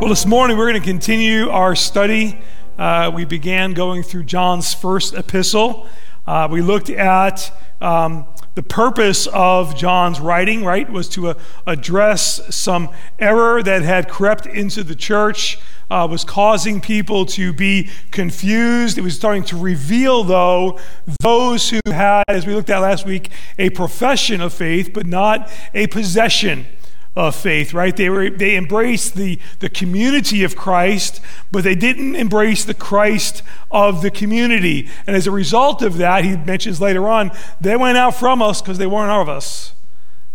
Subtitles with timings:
[0.00, 2.40] Well, this morning we're going to continue our study.
[2.78, 5.88] Uh, we began going through John's first epistle.
[6.24, 8.24] Uh, we looked at um,
[8.54, 11.34] the purpose of John's writing, right, was to uh,
[11.66, 15.58] address some error that had crept into the church,
[15.90, 18.98] uh, was causing people to be confused.
[18.98, 20.78] It was starting to reveal, though,
[21.22, 25.50] those who had, as we looked at last week, a profession of faith, but not
[25.74, 26.66] a possession
[27.18, 27.96] of faith, right?
[27.96, 33.42] They were they embraced the, the community of Christ, but they didn't embrace the Christ
[33.72, 34.88] of the community.
[35.04, 38.62] And as a result of that, he mentions later on, they went out from us
[38.62, 39.72] because they weren't of us.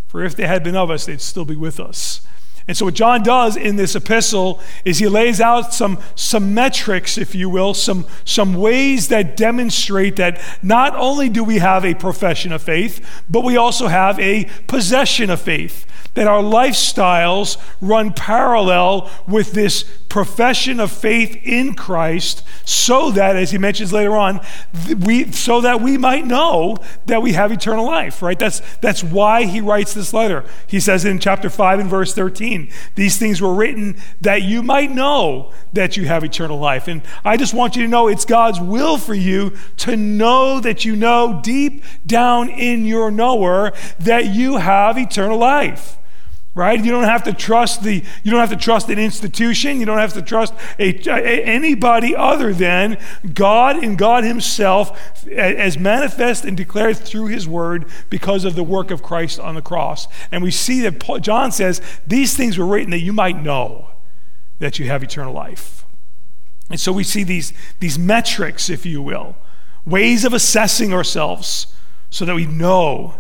[0.07, 2.19] For if they had been of us, they'd still be with us.
[2.67, 7.17] And so, what John does in this epistle is he lays out some, some metrics,
[7.17, 11.93] if you will, some, some ways that demonstrate that not only do we have a
[11.93, 18.13] profession of faith, but we also have a possession of faith that our lifestyles run
[18.13, 24.39] parallel with this profession of faith in Christ so that as he mentions later on
[24.99, 28.37] we so that we might know that we have eternal life right?
[28.37, 30.45] That's that's why he writes this letter.
[30.67, 32.52] He says in chapter 5 and verse 13
[32.95, 36.87] these things were written that you might know that you have eternal life.
[36.87, 40.85] And I just want you to know it's God's will for you to know that
[40.85, 45.97] you know deep down in your knower that you have eternal life
[46.55, 46.83] right?
[46.83, 49.79] You don't have to trust the you don't have to trust an institution.
[49.79, 52.97] You don't have to trust a, a, anybody other than
[53.33, 58.91] god and god himself as manifest and declared through his word because of the work
[58.91, 60.07] of christ on the cross.
[60.31, 63.89] And we see that Paul, john says these things were written that you might know
[64.59, 65.85] that you have eternal life.
[66.69, 69.35] And so we see these these metrics if you will
[69.85, 71.67] ways of assessing ourselves
[72.09, 73.15] so that we know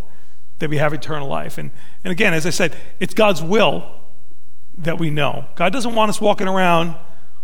[0.59, 1.71] that we have eternal life and
[2.03, 3.99] and again, as I said, it's God's will
[4.77, 5.45] that we know.
[5.55, 6.95] God doesn't want us walking around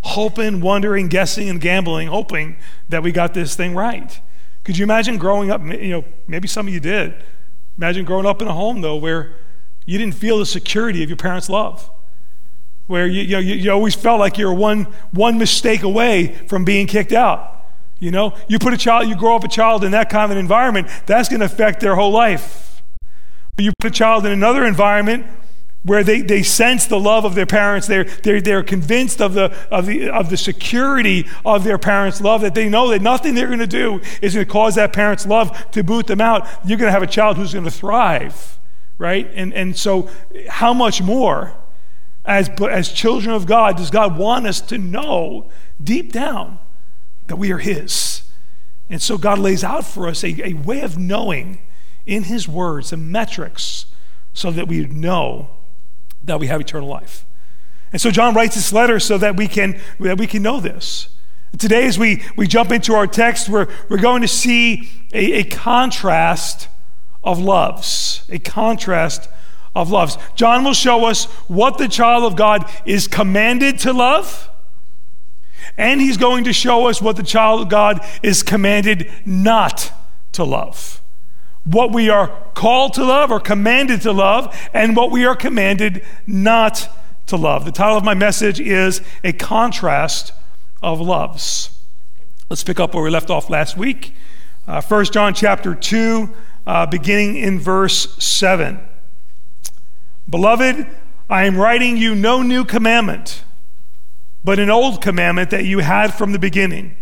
[0.02, 4.20] hoping, wondering, guessing, and gambling, hoping that we got this thing right.
[4.64, 5.62] Could you imagine growing up?
[5.62, 7.16] You know, maybe some of you did.
[7.78, 9.36] Imagine growing up in a home, though, where
[9.86, 11.90] you didn't feel the security of your parents' love,
[12.88, 16.36] where you, you, know, you, you always felt like you were one, one mistake away
[16.48, 17.56] from being kicked out.
[18.00, 20.38] You know, you put a child, you grow up a child in that kind of
[20.38, 22.69] environment, that's going to affect their whole life.
[23.60, 25.26] You put a child in another environment
[25.84, 27.88] where they, they sense the love of their parents.
[27.88, 32.42] They're, they're, they're convinced of the, of, the, of the security of their parents' love,
[32.42, 35.26] that they know that nothing they're going to do is going to cause that parent's
[35.26, 36.48] love to boot them out.
[36.66, 38.60] You're going to have a child who's going to thrive,
[38.98, 39.30] right?
[39.34, 40.10] And, and so,
[40.50, 41.54] how much more,
[42.26, 45.50] as, as children of God, does God want us to know
[45.82, 46.60] deep down
[47.28, 48.24] that we are His?
[48.90, 51.62] And so, God lays out for us a, a way of knowing
[52.10, 53.86] in His words and metrics
[54.34, 55.50] so that we know
[56.24, 57.26] that we have eternal life.
[57.92, 61.10] And so John writes this letter so that we can, that we can know this.
[61.58, 65.44] Today, as we, we jump into our text, we're, we're going to see a, a
[65.44, 66.68] contrast
[67.24, 68.24] of loves.
[68.30, 69.30] A contrast
[69.76, 70.18] of loves.
[70.36, 74.50] John will show us what the child of God is commanded to love,
[75.78, 79.92] and he's going to show us what the child of God is commanded not
[80.34, 80.99] to love
[81.72, 86.04] what we are called to love or commanded to love, and what we are commanded
[86.26, 86.90] not
[87.28, 87.64] to love.
[87.64, 90.34] The title of my message is A Contrast
[90.82, 91.70] of Loves.
[92.50, 94.16] Let's pick up where we left off last week.
[94.68, 96.34] Uh, 1 John chapter 2,
[96.66, 98.80] uh, beginning in verse 7.
[100.28, 100.88] Beloved,
[101.30, 103.44] I am writing you no new commandment,
[104.44, 106.96] but an old commandment that you had from the beginning.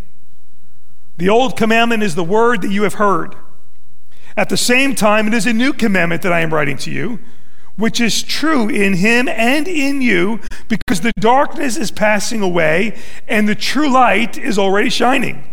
[1.15, 3.35] The old commandment is the word that you have heard.
[4.37, 7.19] At the same time, it is a new commandment that I am writing to you,
[7.75, 12.95] which is true in him and in you, because the darkness is passing away
[13.27, 15.43] and the true light is already shining.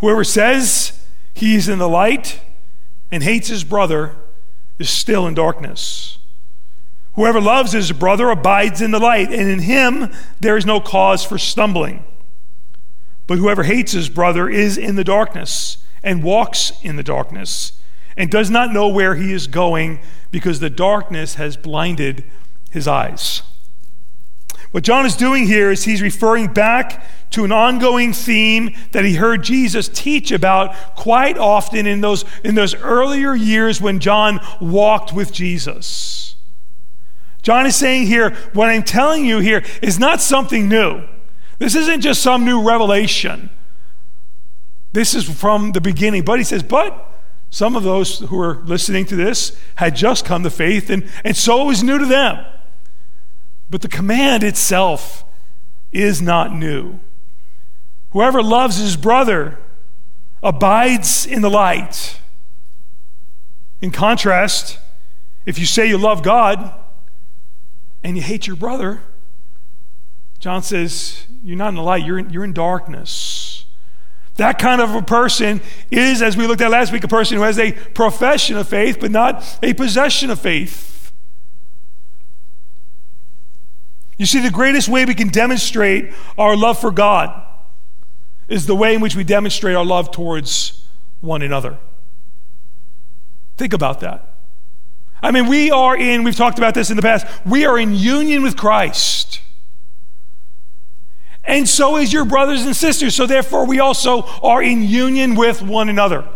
[0.00, 1.02] Whoever says
[1.34, 2.42] he is in the light
[3.10, 4.16] and hates his brother
[4.78, 6.18] is still in darkness.
[7.14, 11.24] Whoever loves his brother abides in the light, and in him there is no cause
[11.24, 12.04] for stumbling.
[13.26, 17.72] But whoever hates his brother is in the darkness and walks in the darkness
[18.16, 20.00] and does not know where he is going
[20.30, 22.24] because the darkness has blinded
[22.70, 23.42] his eyes.
[24.70, 29.14] What John is doing here is he's referring back to an ongoing theme that he
[29.14, 35.12] heard Jesus teach about quite often in those, in those earlier years when John walked
[35.12, 36.36] with Jesus.
[37.42, 41.04] John is saying here, what I'm telling you here is not something new.
[41.58, 43.50] This isn't just some new revelation.
[44.92, 46.24] This is from the beginning.
[46.24, 47.06] But he says, but
[47.50, 51.36] some of those who are listening to this had just come to faith, and, and
[51.36, 52.44] so it was new to them.
[53.68, 55.24] But the command itself
[55.92, 57.00] is not new.
[58.10, 59.58] Whoever loves his brother
[60.42, 62.20] abides in the light.
[63.80, 64.78] In contrast,
[65.46, 66.74] if you say you love God
[68.02, 69.02] and you hate your brother,
[70.38, 73.39] John says, you're not in the light, you're in, you're in darkness.
[74.40, 75.60] That kind of a person
[75.90, 78.96] is, as we looked at last week, a person who has a profession of faith,
[78.98, 81.12] but not a possession of faith.
[84.16, 87.48] You see, the greatest way we can demonstrate our love for God
[88.48, 90.86] is the way in which we demonstrate our love towards
[91.20, 91.76] one another.
[93.58, 94.38] Think about that.
[95.22, 97.94] I mean, we are in, we've talked about this in the past, we are in
[97.94, 99.42] union with Christ.
[101.44, 103.14] And so is your brothers and sisters.
[103.14, 106.28] So therefore, we also are in union with one another.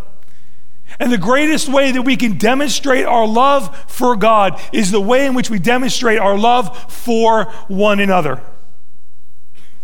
[0.98, 5.26] And the greatest way that we can demonstrate our love for God is the way
[5.26, 8.40] in which we demonstrate our love for one another.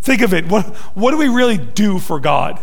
[0.01, 0.47] Think of it.
[0.47, 2.63] What, what do we really do for God?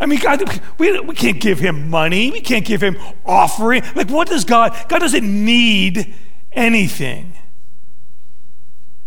[0.00, 0.42] I mean, God,
[0.78, 2.30] we, we can't give him money.
[2.30, 3.82] We can't give him offering.
[3.94, 4.76] Like, what does God?
[4.88, 6.14] God doesn't need
[6.50, 7.34] anything.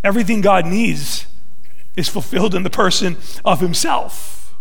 [0.05, 1.25] Everything God needs
[1.95, 4.55] is fulfilled in the person of himself.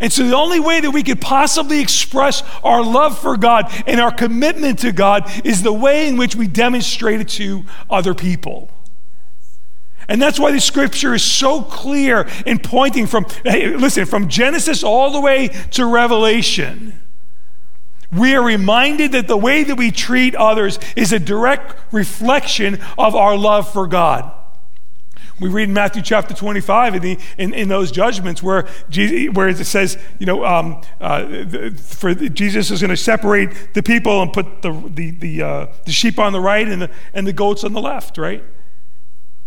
[0.00, 4.00] And so, the only way that we could possibly express our love for God and
[4.00, 8.70] our commitment to God is the way in which we demonstrate it to other people.
[10.08, 14.82] And that's why the scripture is so clear in pointing from, hey, listen, from Genesis
[14.82, 17.01] all the way to Revelation.
[18.12, 23.14] We are reminded that the way that we treat others is a direct reflection of
[23.14, 24.30] our love for God.
[25.40, 29.48] We read in Matthew chapter 25 in, the, in, in those judgments where, Jesus, where
[29.48, 34.32] it says, you know, um, uh, for Jesus is going to separate the people and
[34.32, 37.64] put the, the, the, uh, the sheep on the right and the, and the goats
[37.64, 38.44] on the left, right?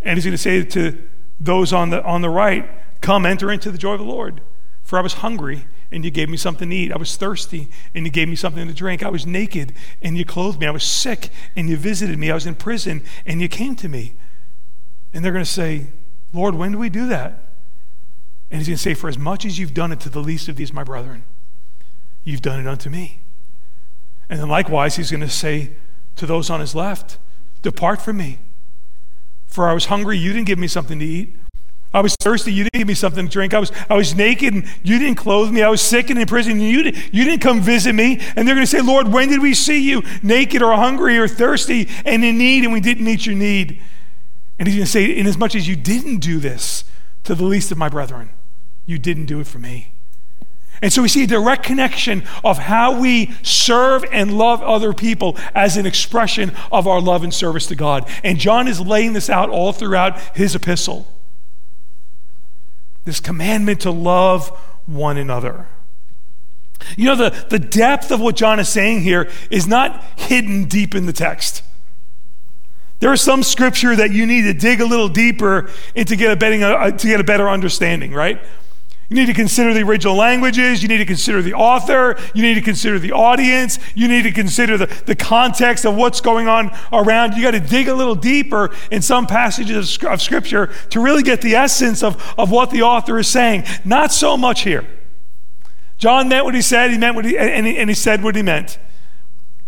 [0.01, 0.97] And he's going to say to
[1.39, 2.69] those on the, on the right,
[3.01, 4.41] Come, enter into the joy of the Lord.
[4.83, 6.91] For I was hungry, and you gave me something to eat.
[6.91, 9.03] I was thirsty, and you gave me something to drink.
[9.03, 10.67] I was naked, and you clothed me.
[10.67, 12.31] I was sick, and you visited me.
[12.31, 14.13] I was in prison, and you came to me.
[15.13, 15.87] And they're going to say,
[16.33, 17.53] Lord, when do we do that?
[18.51, 20.49] And he's going to say, For as much as you've done it to the least
[20.49, 21.23] of these, my brethren,
[22.23, 23.21] you've done it unto me.
[24.29, 25.71] And then likewise, he's going to say
[26.15, 27.17] to those on his left,
[27.61, 28.39] Depart from me
[29.55, 31.33] for I was hungry, you didn't give me something to eat.
[31.95, 33.53] I was thirsty, you didn't give me something to drink.
[33.53, 35.63] I was, I was naked and you didn't clothe me.
[35.63, 38.19] I was sick and in prison and you, did, you didn't come visit me.
[38.35, 41.29] And they're going to say, Lord, when did we see you naked or hungry or
[41.29, 43.81] thirsty and in need and we didn't meet your need?
[44.59, 46.83] And he's going to say, Inasmuch as you didn't do this
[47.23, 48.29] to the least of my brethren,
[48.85, 49.93] you didn't do it for me.
[50.81, 55.37] And so we see a direct connection of how we serve and love other people
[55.55, 58.05] as an expression of our love and service to God.
[58.21, 61.07] And John is laying this out all throughout his epistle
[63.05, 64.49] this commandment to love
[64.85, 65.67] one another.
[66.97, 70.93] You know, the, the depth of what John is saying here is not hidden deep
[70.93, 71.63] in the text.
[72.99, 76.41] There is some scripture that you need to dig a little deeper into to get
[76.43, 78.41] a, uh, to get a better understanding, right?
[79.09, 80.81] You need to consider the original languages.
[80.81, 82.17] You need to consider the author.
[82.33, 83.77] You need to consider the audience.
[83.93, 87.35] You need to consider the, the context of what's going on around.
[87.35, 91.21] You got to dig a little deeper in some passages of, of Scripture to really
[91.21, 93.65] get the essence of, of what the author is saying.
[93.83, 94.87] Not so much here.
[95.97, 98.35] John meant what he said, he meant what he, and he, and he said what
[98.35, 98.79] he meant.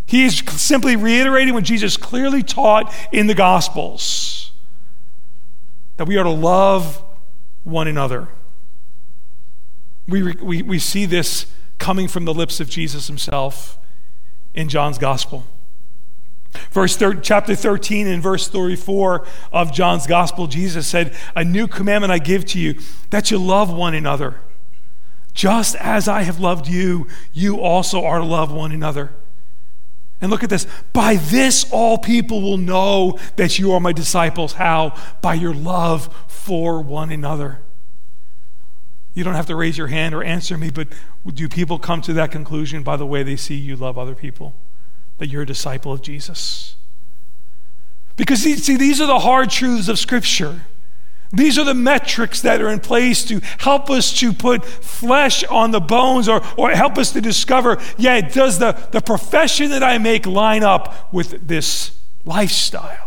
[0.08, 4.52] He is simply reiterating what Jesus clearly taught in the Gospels
[5.98, 7.04] that we are to love
[7.64, 8.30] one another.
[10.08, 11.48] We, we, we see this
[11.78, 13.78] coming from the lips of Jesus himself
[14.54, 15.46] in John's gospel.
[16.72, 22.12] Verse thir- chapter 13 and verse 34 of John's gospel, Jesus said, A new commandment
[22.12, 24.42] I give to you, that you love one another.
[25.34, 29.12] Just as I have loved you, you also are to love one another.
[30.20, 30.66] And look at this.
[30.94, 34.54] By this, all people will know that you are my disciples.
[34.54, 34.96] How?
[35.22, 37.62] By your love for one another.
[39.18, 40.90] You don't have to raise your hand or answer me, but
[41.26, 44.54] do people come to that conclusion by the way they see you love other people?
[45.18, 46.76] That you're a disciple of Jesus?
[48.16, 50.62] Because, see, these are the hard truths of Scripture.
[51.34, 55.72] These are the metrics that are in place to help us to put flesh on
[55.72, 59.98] the bones or, or help us to discover, yeah, does the, the profession that I
[59.98, 63.07] make line up with this lifestyle?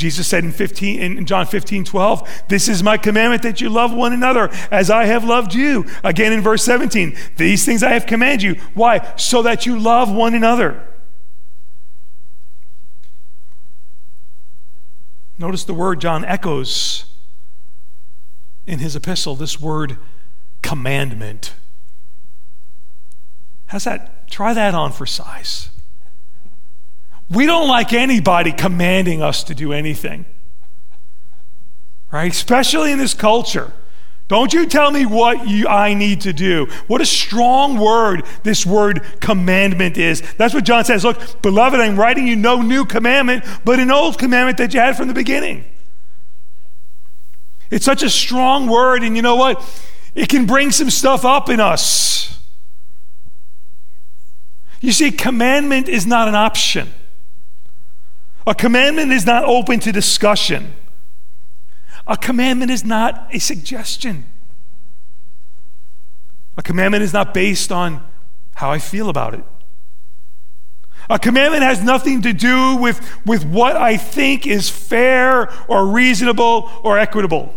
[0.00, 3.92] Jesus said in 15 in John 15, 12, This is my commandment that you love
[3.92, 5.84] one another as I have loved you.
[6.02, 8.54] Again in verse 17, these things I have commanded you.
[8.72, 9.14] Why?
[9.16, 10.86] So that you love one another.
[15.38, 17.04] Notice the word John echoes
[18.66, 19.98] in his epistle this word
[20.62, 21.52] commandment.
[23.66, 24.30] How's that?
[24.30, 25.68] Try that on for size.
[27.30, 30.26] We don't like anybody commanding us to do anything,
[32.10, 32.32] right?
[32.32, 33.72] Especially in this culture.
[34.26, 36.66] Don't you tell me what you, I need to do.
[36.86, 40.22] What a strong word this word commandment is.
[40.36, 41.02] That's what John says.
[41.02, 44.96] Look, beloved, I'm writing you no new commandment, but an old commandment that you had
[44.96, 45.64] from the beginning.
[47.70, 49.62] It's such a strong word, and you know what?
[50.14, 52.38] It can bring some stuff up in us.
[54.80, 56.92] You see, commandment is not an option.
[58.50, 60.74] A commandment is not open to discussion.
[62.08, 64.24] A commandment is not a suggestion.
[66.56, 68.04] A commandment is not based on
[68.56, 69.44] how I feel about it.
[71.08, 76.72] A commandment has nothing to do with, with what I think is fair or reasonable
[76.82, 77.54] or equitable.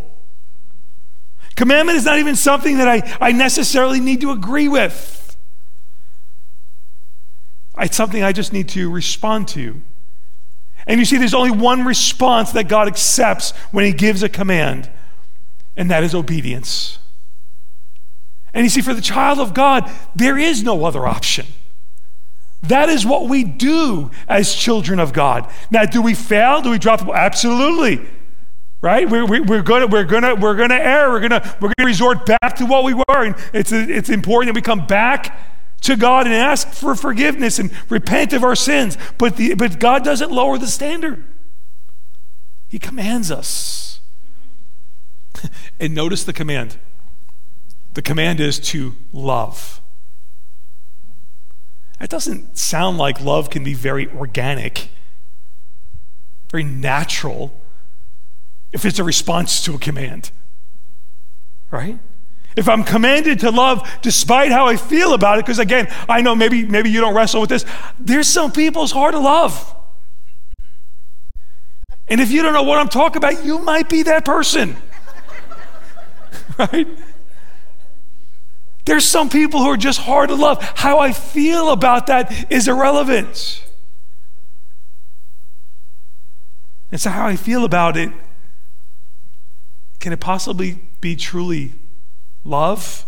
[1.56, 5.38] Commandment is not even something that I, I necessarily need to agree with.
[7.80, 9.82] It's something I just need to respond to.
[10.86, 14.90] And you see, there's only one response that God accepts when He gives a command,
[15.78, 17.00] and that is obedience.
[18.54, 21.46] And you see, for the child of God, there is no other option.
[22.64, 25.50] That is what we do as children of God.
[25.70, 26.62] Now, do we fail?
[26.62, 27.16] Do we drop the ball?
[27.16, 28.08] Absolutely.
[28.82, 29.10] Right?
[29.10, 31.10] We're, we're, gonna we're gonna we're gonna err.
[31.10, 33.04] We're gonna we're gonna resort back to what we were.
[33.08, 35.38] And it's it's important that we come back
[35.84, 38.98] to God and ask for forgiveness and repent of our sins.
[39.18, 41.24] But, the, but God doesn't lower the standard,
[42.68, 44.00] He commands us.
[45.80, 46.78] and notice the command
[47.94, 49.80] the command is to love.
[52.02, 54.90] It doesn't sound like love can be very organic,
[56.50, 57.62] very natural,
[58.72, 60.32] if it's a response to a command,
[61.70, 62.00] right?
[62.56, 66.36] If I'm commanded to love despite how I feel about it, because again, I know
[66.36, 67.66] maybe, maybe you don't wrestle with this,
[68.00, 69.76] there's some people it's hard to love.
[72.08, 74.76] And if you don't know what I'm talking about, you might be that person.
[76.60, 76.88] right?
[78.86, 80.62] There's some people who are just hard to love.
[80.62, 83.64] How I feel about that is irrelevant.
[86.92, 88.12] And so, how I feel about it,
[90.00, 91.74] can it possibly be truly
[92.44, 93.06] love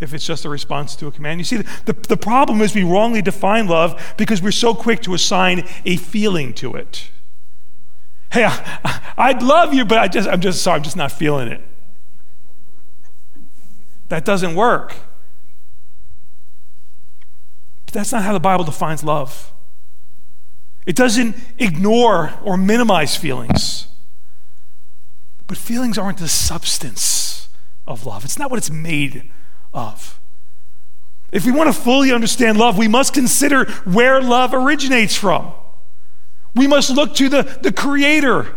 [0.00, 1.40] if it's just a response to a command.
[1.40, 5.14] You see, the, the problem is we wrongly define love because we're so quick to
[5.14, 7.10] assign a feeling to it.
[8.30, 8.44] Hey,
[9.16, 11.62] I, would love you, but I just, I'm just sorry, I'm just not feeling it.
[14.08, 14.94] That doesn't work.
[17.86, 19.52] But that's not how the Bible defines love.
[20.86, 23.88] It doesn't ignore or minimize feelings.
[25.46, 27.17] But feelings aren't the substance
[27.88, 28.24] of love.
[28.24, 29.28] It's not what it's made
[29.72, 30.20] of.
[31.32, 35.52] If we want to fully understand love, we must consider where love originates from.
[36.54, 38.54] We must look to the, the creator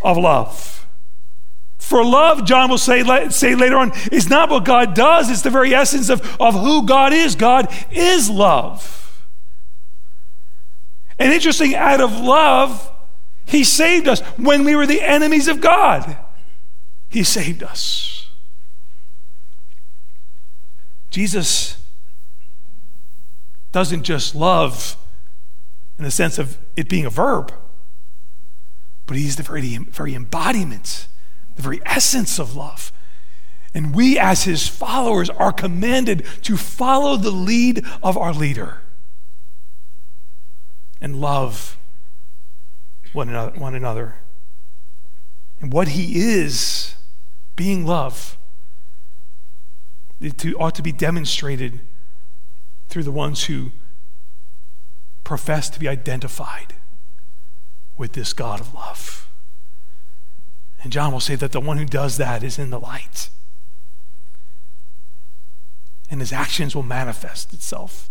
[0.00, 0.86] of love.
[1.78, 5.50] For love, John will say, say later on, is not what God does, it's the
[5.50, 7.34] very essence of, of who God is.
[7.34, 9.22] God is love.
[11.18, 12.90] And interesting, out of love,
[13.44, 14.20] He saved us.
[14.36, 16.16] When we were the enemies of God,
[17.08, 18.21] He saved us.
[21.12, 21.76] Jesus
[23.70, 24.96] doesn't just love
[25.98, 27.52] in the sense of it being a verb,
[29.06, 31.06] but he's the very, very embodiment,
[31.56, 32.92] the very essence of love.
[33.74, 38.80] And we, as his followers, are commanded to follow the lead of our leader
[40.98, 41.76] and love
[43.12, 43.58] one another.
[43.58, 44.16] One another.
[45.60, 46.94] And what he is,
[47.54, 48.38] being love,
[50.22, 51.80] it ought to be demonstrated
[52.88, 53.72] through the ones who
[55.24, 56.74] profess to be identified
[57.96, 59.28] with this God of love.
[60.82, 63.30] And John will say that the one who does that is in the light.
[66.10, 68.10] And his actions will manifest itself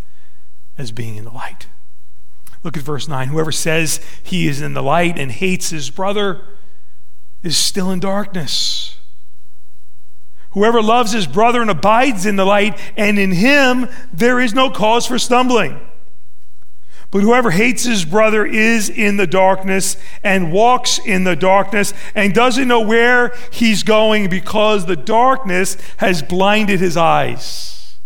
[0.78, 1.68] as being in the light.
[2.64, 3.28] Look at verse 9.
[3.28, 6.42] Whoever says he is in the light and hates his brother
[7.44, 8.91] is still in darkness.
[10.52, 14.70] Whoever loves his brother and abides in the light, and in him there is no
[14.70, 15.80] cause for stumbling.
[17.10, 22.34] But whoever hates his brother is in the darkness and walks in the darkness and
[22.34, 27.98] doesn't know where he's going because the darkness has blinded his eyes.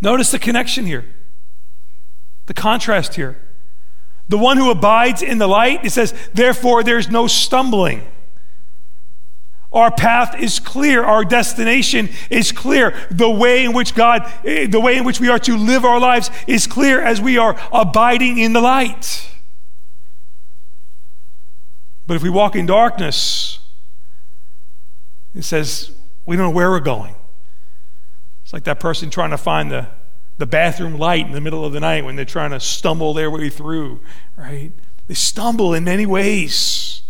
[0.00, 1.04] Notice the connection here,
[2.46, 3.36] the contrast here.
[4.28, 8.06] The one who abides in the light, it says, therefore there's no stumbling.
[9.72, 11.02] Our path is clear.
[11.02, 12.94] Our destination is clear.
[13.10, 15.98] The way in which God, eh, the way in which we are to live our
[15.98, 19.28] lives is clear as we are abiding in the light.
[22.06, 23.60] But if we walk in darkness,
[25.34, 25.92] it says
[26.26, 27.14] we don't know where we're going.
[28.42, 29.88] It's like that person trying to find the,
[30.38, 33.30] the bathroom light in the middle of the night when they're trying to stumble their
[33.30, 34.00] way through,
[34.36, 34.72] right?
[35.06, 37.01] They stumble in many ways.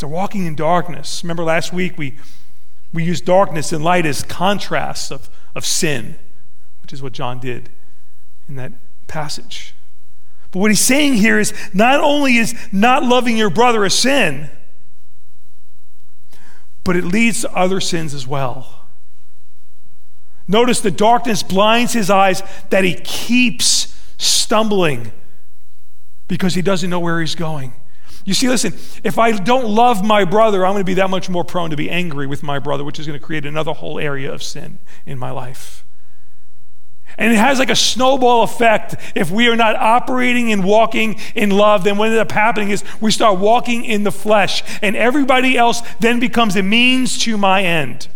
[0.00, 1.22] They're walking in darkness.
[1.22, 2.18] Remember last week we,
[2.92, 6.16] we used darkness and light as contrasts of, of sin,
[6.82, 7.70] which is what John did
[8.48, 8.72] in that
[9.06, 9.74] passage.
[10.50, 14.50] But what he's saying here is not only is not loving your brother a sin,
[16.84, 18.86] but it leads to other sins as well.
[20.46, 25.10] Notice the darkness blinds his eyes that he keeps stumbling
[26.28, 27.72] because he doesn't know where he's going.
[28.24, 28.72] You see, listen,
[29.04, 31.76] if I don't love my brother, I'm going to be that much more prone to
[31.76, 34.78] be angry with my brother, which is going to create another whole area of sin
[35.04, 35.84] in my life.
[37.18, 38.96] And it has like a snowball effect.
[39.14, 42.82] If we are not operating and walking in love, then what ends up happening is
[43.00, 47.62] we start walking in the flesh, and everybody else then becomes a means to my
[47.62, 48.08] end.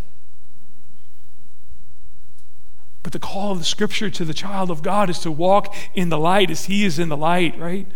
[3.02, 6.08] But the call of the scripture to the child of God is to walk in
[6.08, 7.86] the light as he is in the light, right?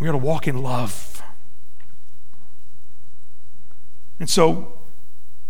[0.00, 1.22] We got to walk in love.
[4.18, 4.78] And so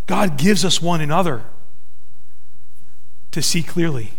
[0.06, 1.44] God gives us one another
[3.30, 4.12] to see clearly.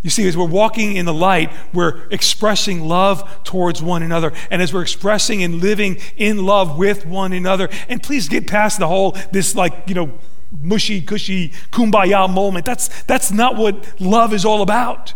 [0.00, 4.32] You see, as we're walking in the light, we're expressing love towards one another.
[4.50, 8.78] And as we're expressing and living in love with one another, and please get past
[8.78, 10.12] the whole, this like, you know,
[10.60, 12.64] mushy, cushy, kumbaya moment.
[12.64, 15.14] That's, that's not what love is all about.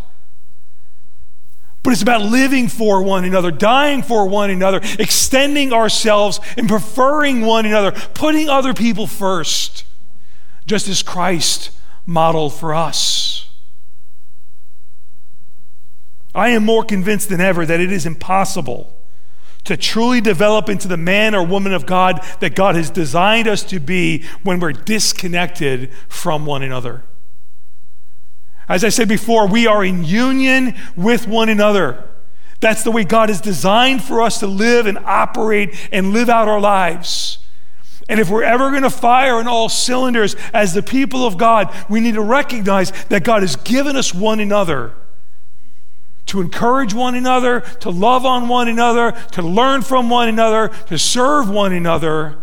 [1.83, 7.43] But it's about living for one another, dying for one another, extending ourselves and preferring
[7.43, 9.85] one another, putting other people first,
[10.67, 11.71] just as Christ
[12.05, 13.49] modeled for us.
[16.35, 18.95] I am more convinced than ever that it is impossible
[19.65, 23.63] to truly develop into the man or woman of God that God has designed us
[23.65, 27.05] to be when we're disconnected from one another.
[28.69, 32.05] As I said before, we are in union with one another.
[32.61, 36.49] That's the way God has designed for us to live and operate and live out
[36.49, 37.39] our lives.
[38.09, 41.75] And if we're ever going to fire on all cylinders as the people of God,
[41.89, 44.93] we need to recognize that God has given us one another
[46.29, 50.99] to encourage one another, to love on one another, to learn from one another, to
[50.99, 52.37] serve one another,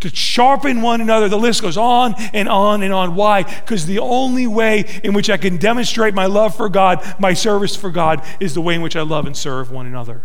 [0.00, 1.28] to sharpen one another.
[1.28, 3.14] The list goes on and on and on.
[3.14, 3.42] Why?
[3.42, 7.74] Because the only way in which I can demonstrate my love for God, my service
[7.74, 10.22] for God, is the way in which I love and serve one another.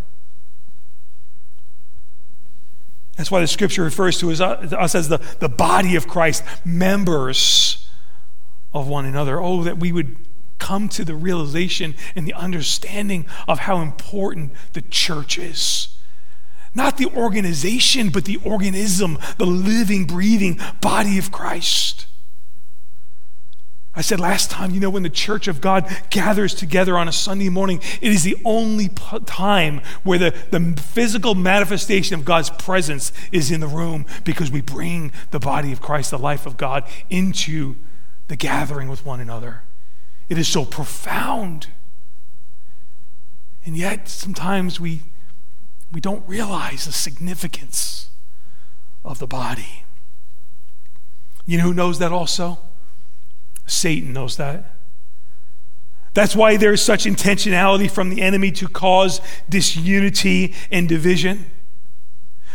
[3.18, 7.88] That's why the scripture refers to us uh, as the, the body of Christ, members
[8.74, 9.40] of one another.
[9.40, 10.18] Oh, that we would
[10.58, 15.91] come to the realization and the understanding of how important the church is.
[16.74, 22.06] Not the organization, but the organism, the living, breathing body of Christ.
[23.94, 27.12] I said last time, you know, when the church of God gathers together on a
[27.12, 28.88] Sunday morning, it is the only
[29.26, 34.62] time where the, the physical manifestation of God's presence is in the room because we
[34.62, 37.76] bring the body of Christ, the life of God, into
[38.30, 39.64] the gathering with one another.
[40.30, 41.68] It is so profound.
[43.66, 45.02] And yet, sometimes we,
[45.92, 48.10] we don't realize the significance
[49.04, 49.84] of the body.
[51.46, 52.60] You know who knows that also?
[53.66, 54.76] Satan knows that.
[56.14, 61.46] That's why there's such intentionality from the enemy to cause disunity and division.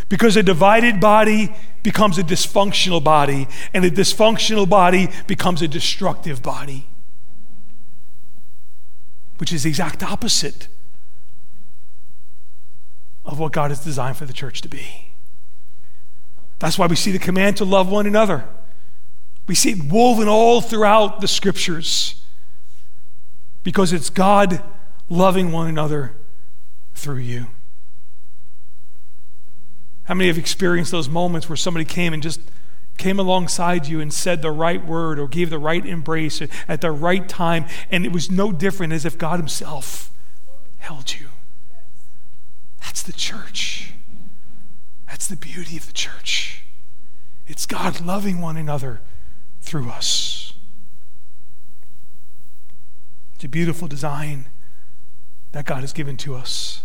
[0.09, 6.43] Because a divided body becomes a dysfunctional body, and a dysfunctional body becomes a destructive
[6.43, 6.87] body,
[9.39, 10.69] which is the exact opposite
[13.27, 15.11] of what God has designed for the church to be.
[16.59, 18.45] That's why we see the command to love one another.
[19.47, 22.23] We see it woven all throughout the scriptures
[23.63, 24.63] because it's God
[25.09, 26.15] loving one another
[26.95, 27.47] through you.
[30.05, 32.41] How many have experienced those moments where somebody came and just
[32.97, 36.91] came alongside you and said the right word or gave the right embrace at the
[36.91, 40.11] right time, and it was no different as if God Himself
[40.79, 41.29] held you?
[42.87, 43.93] That's the church.
[45.09, 46.63] That's the beauty of the church.
[47.49, 49.01] It's God loving one another
[49.61, 50.53] through us.
[53.35, 54.47] It's a beautiful design
[55.51, 56.85] that God has given to us.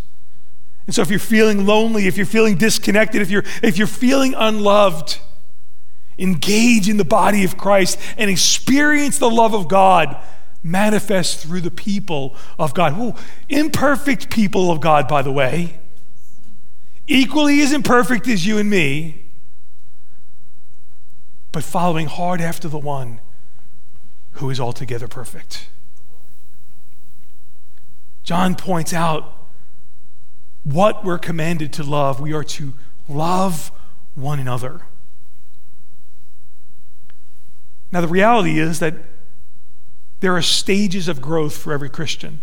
[0.87, 4.33] And so if you're feeling lonely, if you're feeling disconnected, if you're, if you're feeling
[4.35, 5.19] unloved,
[6.17, 10.17] engage in the body of Christ and experience the love of God
[10.63, 12.97] manifest through the people of God.
[12.99, 13.13] Ooh,
[13.49, 15.77] imperfect people of God, by the way,
[17.11, 19.25] equally as imperfect as you and me,
[21.51, 23.19] but following hard after the one
[24.33, 25.67] who is altogether perfect.
[28.23, 29.33] John points out
[30.63, 32.21] what we're commanded to love.
[32.21, 32.73] We are to
[33.09, 33.71] love
[34.15, 34.83] one another.
[37.91, 38.93] Now, the reality is that
[40.21, 42.41] there are stages of growth for every Christian.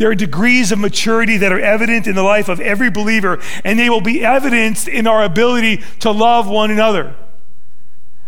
[0.00, 3.78] There are degrees of maturity that are evident in the life of every believer, and
[3.78, 7.14] they will be evidenced in our ability to love one another.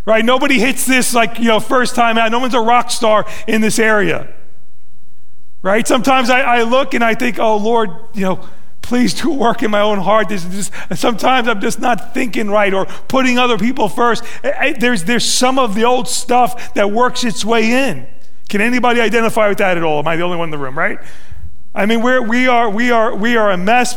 [0.05, 0.23] Right?
[0.23, 2.31] Nobody hits this like, you know, first time out.
[2.31, 4.35] No one's a rock star in this area.
[5.63, 5.89] Right?
[5.89, 8.47] Sometimes I, I look and I think, oh, Lord, you know,
[8.83, 10.29] please do work in my own heart.
[10.29, 14.25] This is just, sometimes I'm just not thinking right or putting other people first.
[14.43, 18.07] There's, there's some of the old stuff that works its way in.
[18.51, 20.01] Can anybody identify with that at all?
[20.01, 20.99] Am I the only one in the room, right?
[21.75, 23.97] I mean, we're, we, are, we, are, we are a mess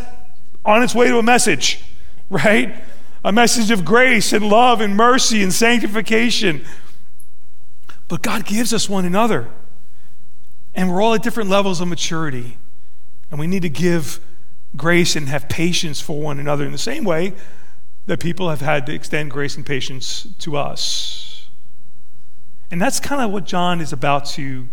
[0.64, 1.84] on its way to a message,
[2.30, 2.76] right?
[3.24, 6.64] A message of grace and love and mercy and sanctification.
[8.08, 9.50] But God gives us one another.
[10.74, 12.58] And we're all at different levels of maturity.
[13.32, 14.20] And we need to give
[14.76, 17.34] grace and have patience for one another in the same way
[18.06, 21.48] that people have had to extend grace and patience to us.
[22.70, 24.68] And that's kind of what John is about to.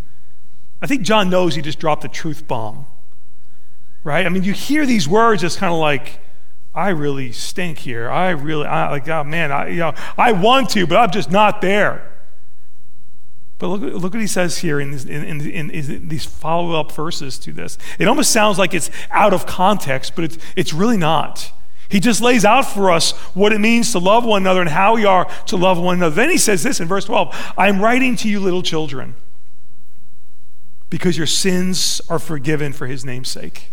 [0.81, 2.87] I think John knows he just dropped a truth bomb,
[4.05, 4.27] right?
[4.27, 6.21] I mean, you hear these words, it's kind of like,
[6.75, 8.09] I really stink here.
[8.09, 11.31] I really, I, like, oh man, I, you know, I want to, but I'm just
[11.31, 12.09] not there.
[13.59, 16.91] But look, look what he says here in, this, in, in, in these follow up
[16.91, 17.79] verses to this.
[17.99, 21.53] It almost sounds like it's out of context, but it's, it's really not.
[21.89, 24.95] He just lays out for us what it means to love one another and how
[24.95, 26.15] we are to love one another.
[26.15, 29.15] Then he says this in verse 12 I'm writing to you, little children,
[30.89, 33.73] because your sins are forgiven for his name's sake.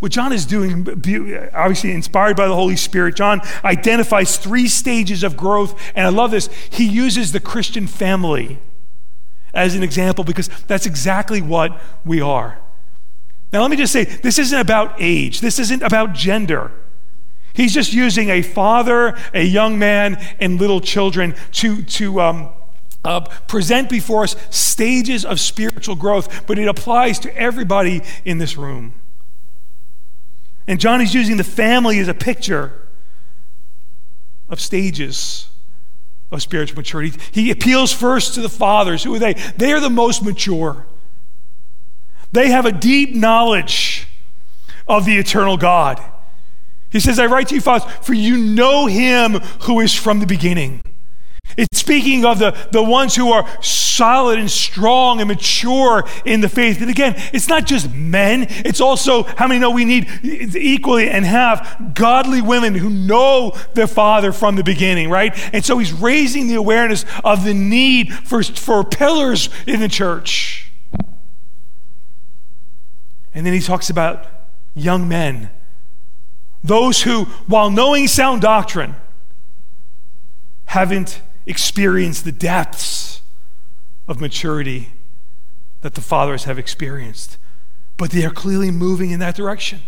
[0.00, 0.88] What John is doing,
[1.52, 6.30] obviously inspired by the Holy Spirit, John identifies three stages of growth, and I love
[6.30, 6.48] this.
[6.70, 8.58] He uses the Christian family
[9.54, 12.58] as an example because that's exactly what we are.
[13.52, 16.72] Now, let me just say this isn't about age, this isn't about gender.
[17.54, 22.48] He's just using a father, a young man, and little children to, to um,
[23.04, 28.56] uh, present before us stages of spiritual growth, but it applies to everybody in this
[28.56, 28.94] room.
[30.66, 32.72] And John is using the family as a picture
[34.48, 35.48] of stages
[36.30, 37.18] of spiritual maturity.
[37.30, 39.02] He appeals first to the fathers.
[39.04, 39.34] Who are they?
[39.56, 40.86] They are the most mature.
[42.32, 44.06] They have a deep knowledge
[44.88, 46.02] of the eternal God.
[46.90, 50.26] He says, I write to you, fathers, for you know him who is from the
[50.26, 50.82] beginning.
[51.56, 56.48] It's speaking of the, the ones who are solid and strong and mature in the
[56.48, 56.80] faith.
[56.80, 61.24] And again, it's not just men, it's also how many know we need equally and
[61.24, 65.38] have godly women who know their father from the beginning, right?
[65.52, 70.72] And so he's raising the awareness of the need for, for pillars in the church.
[73.34, 74.26] And then he talks about
[74.74, 75.50] young men,
[76.64, 78.94] those who, while knowing sound doctrine,
[80.66, 83.22] haven't experienced the depths
[84.08, 84.92] of maturity
[85.80, 87.38] that the fathers have experienced,
[87.96, 89.80] but they are clearly moving in that direction.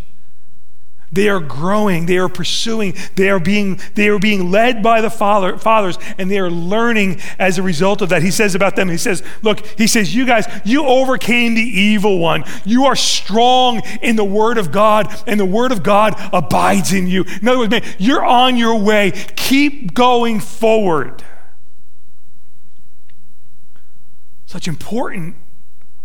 [1.11, 5.09] They are growing, they are pursuing, they are being, they are being led by the
[5.09, 8.23] father, fathers, and they are learning as a result of that.
[8.23, 12.19] He says about them, he says, Look, he says, You guys, you overcame the evil
[12.19, 12.43] one.
[12.65, 17.07] You are strong in the word of God, and the word of God abides in
[17.07, 17.23] you.
[17.41, 19.11] In other words, man, you're on your way.
[19.35, 21.23] Keep going forward.
[24.45, 25.35] Such important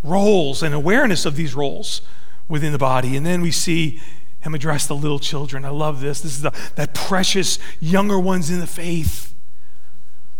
[0.03, 2.03] roles and awareness of these roles
[2.49, 3.17] within the body.
[3.17, 4.01] And then we see
[4.41, 5.65] him address the little children.
[5.65, 6.21] I love this.
[6.21, 9.35] This is the, that precious younger ones in the faith.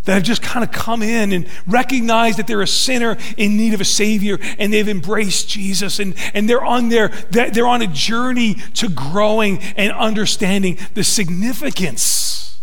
[0.05, 3.75] that have just kind of come in and recognized that they're a sinner in need
[3.75, 7.87] of a savior and they've embraced jesus and, and they're on their they're on a
[7.87, 12.59] journey to growing and understanding the significance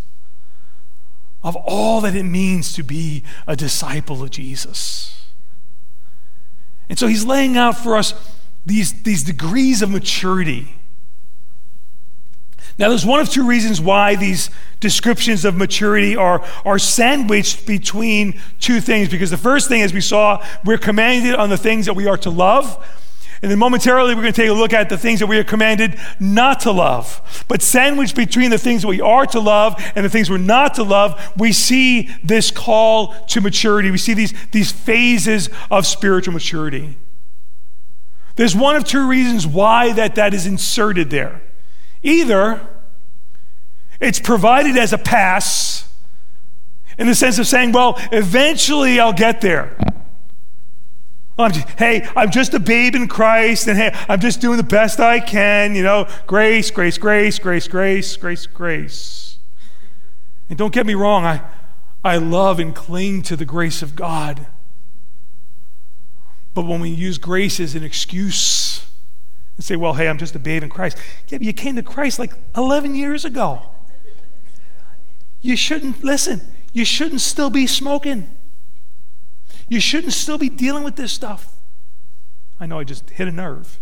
[1.44, 5.27] of all that it means to be a disciple of jesus
[6.90, 8.14] and so he's laying out for us
[8.66, 10.78] these, these degrees of maturity
[12.80, 18.40] now, there's one of two reasons why these descriptions of maturity are, are sandwiched between
[18.60, 19.10] two things.
[19.10, 22.18] Because the first thing, as we saw, we're commanded on the things that we are
[22.18, 22.86] to love.
[23.42, 25.44] And then momentarily, we're going to take a look at the things that we are
[25.44, 27.46] commanded not to love.
[27.48, 30.84] But sandwiched between the things we are to love and the things we're not to
[30.84, 33.92] love, we see this call to maturity.
[33.92, 36.98] We see these, these phases of spiritual maturity.
[38.36, 41.42] There's one of two reasons why that, that is inserted there.
[42.04, 42.68] Either
[44.00, 45.90] it's provided as a pass
[46.98, 49.78] in the sense of saying, well, eventually I'll get there.
[51.40, 54.64] I'm just, hey, I'm just a babe in Christ, and hey, I'm just doing the
[54.64, 59.38] best I can, you know, grace, grace, grace, grace, grace, grace, grace.
[60.50, 61.42] And don't get me wrong, I,
[62.04, 64.48] I love and cling to the grace of God.
[66.54, 68.88] But when we use grace as an excuse
[69.58, 70.98] and say, well, hey, I'm just a babe in Christ.
[71.28, 73.62] Yeah, but you came to Christ like 11 years ago.
[75.42, 76.42] You shouldn't, listen,
[76.74, 78.37] you shouldn't still be smoking.
[79.70, 81.58] You shouldn't still be dealing with this stuff.
[82.60, 83.80] I know I just hit a nerve.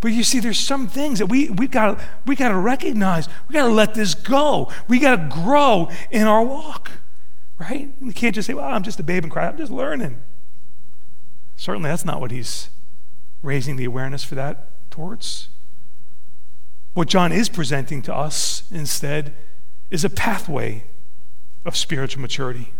[0.00, 3.28] But you see, there's some things that we, we've got we got to recognize.
[3.48, 4.70] we got to let this go.
[4.88, 6.90] We got to grow in our walk,
[7.58, 7.90] right?
[8.00, 9.52] We can't just say, well, I'm just a babe in Christ.
[9.52, 10.20] I'm just learning.
[11.56, 12.68] Certainly, that's not what he's
[13.42, 15.48] raising the awareness for that towards.
[16.94, 19.34] What John is presenting to us instead
[19.90, 20.84] is a pathway
[21.64, 22.72] of spiritual maturity.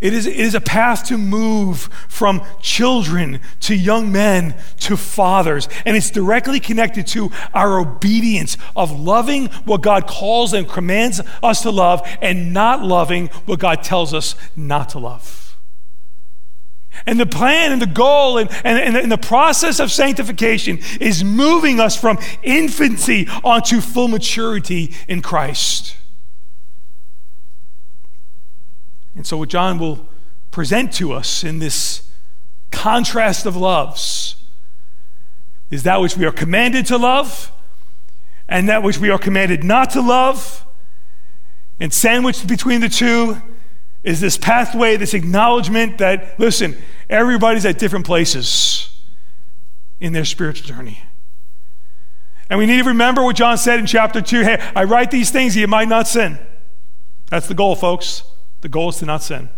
[0.00, 5.68] It is, it is a path to move from children to young men to fathers.
[5.84, 11.62] And it's directly connected to our obedience of loving what God calls and commands us
[11.62, 15.46] to love and not loving what God tells us not to love.
[17.04, 21.78] And the plan and the goal and, and, and, the process of sanctification is moving
[21.78, 25.94] us from infancy onto full maturity in Christ.
[29.16, 30.06] And so, what John will
[30.50, 32.08] present to us in this
[32.70, 34.36] contrast of loves
[35.70, 37.50] is that which we are commanded to love
[38.48, 40.64] and that which we are commanded not to love.
[41.80, 43.42] And sandwiched between the two
[44.02, 46.76] is this pathway, this acknowledgement that, listen,
[47.10, 48.90] everybody's at different places
[49.98, 51.02] in their spiritual journey.
[52.48, 55.30] And we need to remember what John said in chapter 2 hey, I write these
[55.30, 56.38] things that you might not sin.
[57.30, 58.22] That's the goal, folks.
[58.66, 59.48] The goal is to not sin.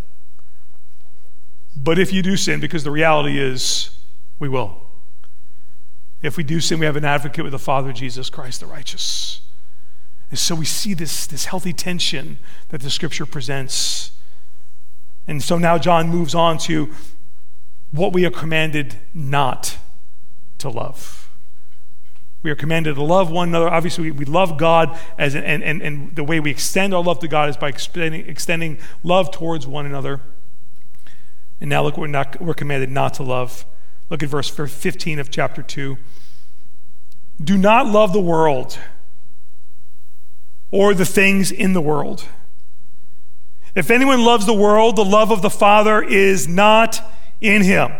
[1.74, 3.96] But if you do sin, because the reality is
[4.38, 4.82] we will.
[6.20, 9.40] If we do sin, we have an advocate with the Father, Jesus Christ the righteous.
[10.28, 14.12] And so we see this, this healthy tension that the scripture presents
[15.28, 16.92] and so now John moves on to
[17.92, 19.76] what we are commanded not
[20.56, 21.27] to love.
[22.42, 23.68] We are commanded to love one another.
[23.68, 27.02] Obviously, we, we love God, as an, and, and, and the way we extend our
[27.02, 30.20] love to God is by extending, extending love towards one another.
[31.60, 33.66] And now look, we're, not, we're commanded not to love.
[34.10, 35.98] Look at verse 15 of chapter 2.
[37.42, 38.78] Do not love the world
[40.70, 42.24] or the things in the world.
[43.74, 47.00] If anyone loves the world, the love of the Father is not
[47.40, 47.92] in him.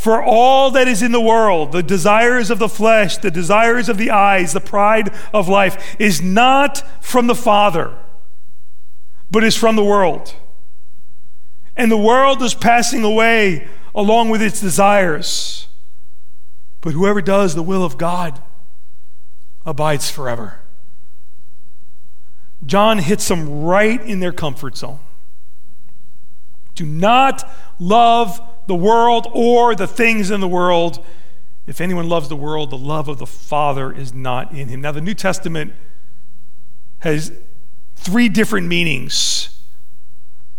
[0.00, 3.98] For all that is in the world, the desires of the flesh, the desires of
[3.98, 7.94] the eyes, the pride of life, is not from the Father,
[9.30, 10.34] but is from the world.
[11.76, 15.68] And the world is passing away along with its desires.
[16.80, 18.40] But whoever does the will of God
[19.66, 20.62] abides forever.
[22.64, 25.00] John hits them right in their comfort zone.
[26.74, 27.46] Do not
[27.78, 31.04] love the world or the things in the world.
[31.66, 34.80] If anyone loves the world, the love of the Father is not in him.
[34.80, 35.72] Now, the New Testament
[37.00, 37.32] has
[37.96, 39.58] three different meanings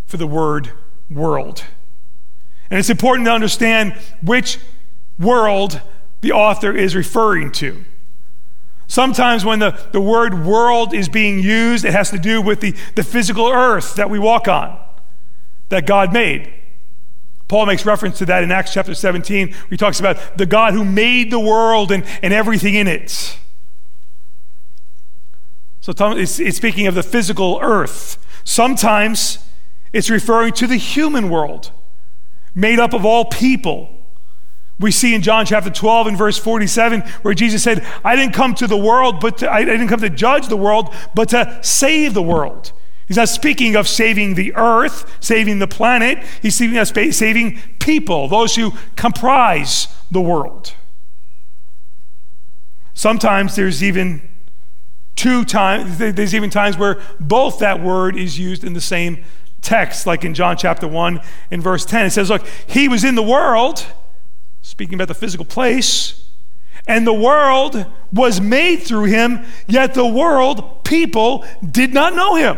[0.08, 0.72] for the word
[1.10, 1.64] world.
[2.70, 4.60] And it's important to understand which
[5.18, 5.80] world
[6.20, 7.86] the author is referring to.
[8.88, 12.76] Sometimes when the, the word world is being used, it has to do with the,
[12.96, 14.78] the physical earth that we walk on,
[15.70, 16.56] that God made.
[17.52, 19.50] Paul makes reference to that in Acts chapter 17.
[19.50, 23.38] Where he talks about the God who made the world and, and everything in it.
[25.82, 28.26] So it's, it's speaking of the physical earth.
[28.46, 29.40] Sometimes
[29.92, 31.72] it's referring to the human world,
[32.56, 34.00] made up of all people.
[34.80, 38.56] We see in John chapter 12 and verse 47 where Jesus said, I didn't come
[38.56, 42.14] to the world, but to, I didn't come to judge the world, but to save
[42.14, 42.72] the world.
[43.12, 46.20] He's not speaking of saving the earth, saving the planet.
[46.42, 50.74] He's speaking of saving people, those who comprise the world.
[52.94, 54.22] Sometimes there's even
[55.18, 59.26] two times, there's even times where both that word is used in the same
[59.62, 61.20] text, like in John chapter 1
[61.52, 62.06] in verse 10.
[62.06, 63.86] It says, Look, he was in the world,
[64.62, 66.30] speaking about the physical place,
[66.88, 72.58] and the world was made through him, yet the world, people, did not know him.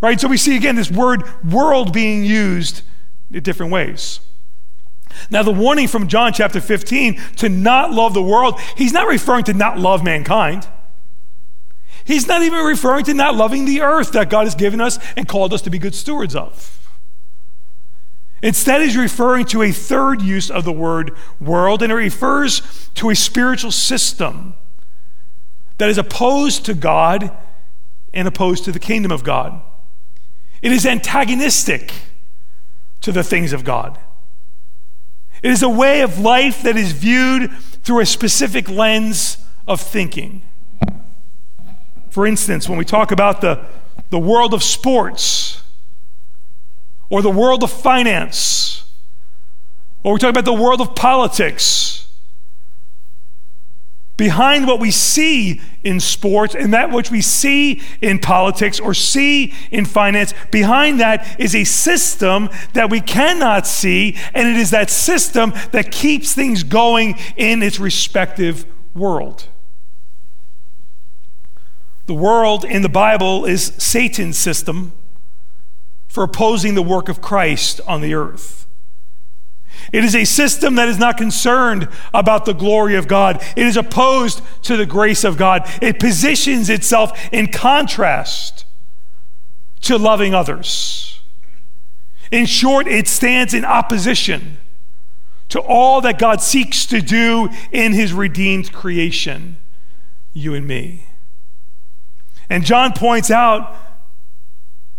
[0.00, 0.20] Right?
[0.20, 2.82] So we see again this word world being used
[3.30, 4.20] in different ways.
[5.30, 9.44] Now, the warning from John chapter 15 to not love the world, he's not referring
[9.44, 10.68] to not love mankind.
[12.04, 15.28] He's not even referring to not loving the earth that God has given us and
[15.28, 16.74] called us to be good stewards of.
[18.42, 23.10] Instead, he's referring to a third use of the word world, and it refers to
[23.10, 24.54] a spiritual system
[25.78, 27.36] that is opposed to God
[28.14, 29.60] and opposed to the kingdom of God.
[30.62, 31.92] It is antagonistic
[33.00, 33.98] to the things of God.
[35.42, 37.52] It is a way of life that is viewed
[37.84, 40.42] through a specific lens of thinking.
[42.10, 43.64] For instance, when we talk about the,
[44.10, 45.62] the world of sports,
[47.10, 48.84] or the world of finance,
[50.02, 51.97] or we talk about the world of politics,
[54.18, 59.54] behind what we see in sports and that which we see in politics or see
[59.70, 64.90] in finance, behind that is a system that we cannot see, and it is that
[64.90, 69.46] system that keeps things going in its respective world.
[72.06, 74.92] The world in the Bible is Satan's system
[76.08, 78.66] for opposing the work of Christ on the earth.
[79.92, 83.42] It is a system that is not concerned about the glory of God.
[83.56, 85.68] It is opposed to the grace of God.
[85.80, 88.66] It positions itself in contrast
[89.82, 91.20] to loving others.
[92.30, 94.58] In short, it stands in opposition
[95.48, 99.56] to all that God seeks to do in his redeemed creation,
[100.34, 101.06] you and me.
[102.50, 103.74] And John points out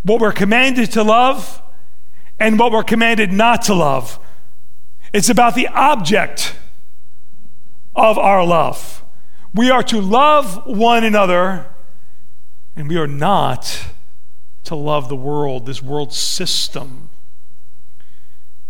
[0.04, 1.62] what we're commanded to love
[2.40, 4.20] and what we're commanded not to love.
[5.12, 6.56] It's about the object
[7.96, 9.04] of our love.
[9.54, 11.68] We are to love one another,
[12.76, 13.88] and we are not
[14.66, 17.10] to love the world, this world system.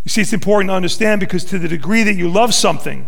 [0.06, 3.08] You see, it's important to understand because to the degree that you love something,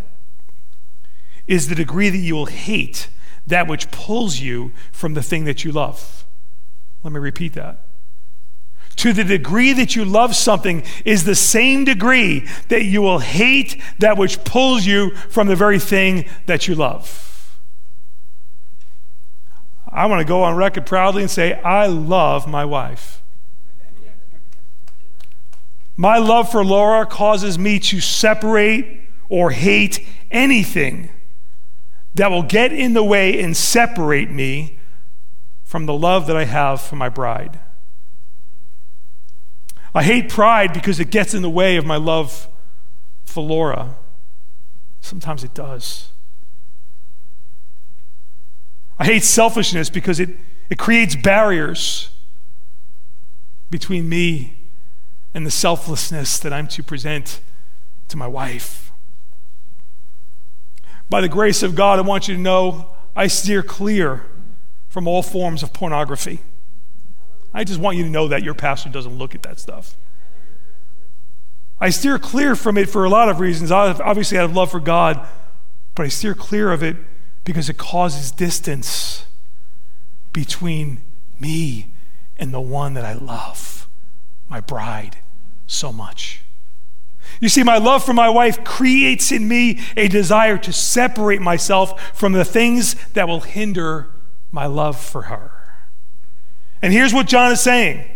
[1.47, 3.09] is the degree that you will hate
[3.47, 6.25] that which pulls you from the thing that you love.
[7.03, 7.79] Let me repeat that
[9.01, 13.81] to the degree that you love something is the same degree that you will hate
[13.97, 17.59] that which pulls you from the very thing that you love.
[19.89, 23.23] I want to go on record proudly and say, I love my wife.
[25.97, 31.09] My love for Laura causes me to separate or hate anything
[32.13, 34.77] that will get in the way and separate me
[35.63, 37.59] from the love that I have for my bride.
[39.93, 42.47] I hate pride because it gets in the way of my love
[43.25, 43.95] for Laura.
[45.01, 46.09] Sometimes it does.
[48.97, 50.29] I hate selfishness because it,
[50.69, 52.09] it creates barriers
[53.69, 54.57] between me
[55.33, 57.39] and the selflessness that I'm to present
[58.09, 58.91] to my wife.
[61.09, 64.23] By the grace of God, I want you to know I steer clear
[64.87, 66.41] from all forms of pornography.
[67.53, 69.97] I just want you to know that your pastor doesn't look at that stuff.
[71.79, 73.71] I steer clear from it for a lot of reasons.
[73.71, 75.27] Obviously, I have love for God,
[75.95, 76.95] but I steer clear of it
[77.43, 79.25] because it causes distance
[80.31, 81.01] between
[81.39, 81.91] me
[82.37, 83.89] and the one that I love,
[84.47, 85.17] my bride,
[85.67, 86.43] so much.
[87.39, 92.15] You see, my love for my wife creates in me a desire to separate myself
[92.15, 94.09] from the things that will hinder
[94.51, 95.50] my love for her.
[96.81, 98.09] And here's what John is saying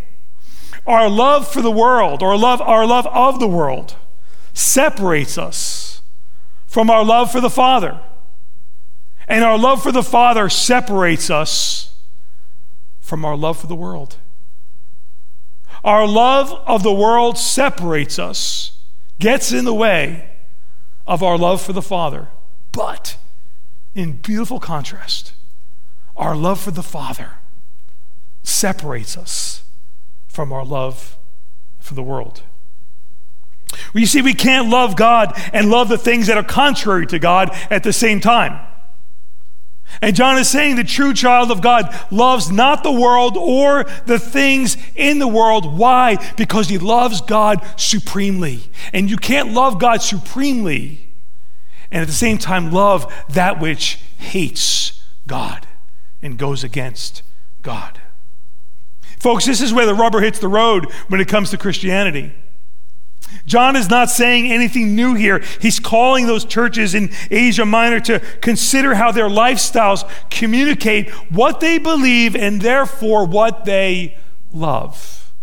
[0.87, 3.95] our love for the world, or love, our love of the world,
[4.53, 6.01] separates us
[6.67, 7.99] from our love for the Father.
[9.27, 11.95] And our love for the Father separates us
[12.99, 14.17] from our love for the world.
[15.83, 18.77] Our love of the world separates us,
[19.19, 20.29] gets in the way
[21.07, 22.27] of our love for the Father.
[22.71, 23.17] But,
[23.95, 25.33] in beautiful contrast,
[26.15, 27.33] our love for the Father
[28.47, 29.63] separates us
[30.27, 31.17] from our love
[31.79, 32.43] for the world.
[33.93, 37.19] Well, you see, we can't love God and love the things that are contrary to
[37.19, 38.59] God at the same time.
[40.01, 44.19] And John is saying the true child of God loves not the world or the
[44.19, 45.77] things in the world.
[45.77, 46.17] Why?
[46.35, 48.63] Because he loves God supremely.
[48.93, 51.05] And you can't love God supremely
[51.91, 55.67] and at the same time love that which hates God
[56.21, 57.21] and goes against
[57.61, 58.01] God.
[59.25, 62.31] Folks, this is where the rubber hits the road when it comes to Christianity.
[63.47, 65.43] John is not saying anything new here.
[65.59, 71.79] He's calling those churches in Asia Minor to consider how their lifestyles communicate what they
[71.79, 74.15] believe and therefore what they
[74.53, 75.33] love.